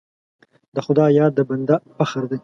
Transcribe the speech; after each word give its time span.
د 0.75 0.77
خدای 0.85 1.09
یاد 1.19 1.31
د 1.35 1.39
بنده 1.49 1.75
فخر 1.97 2.23
دی. 2.31 2.39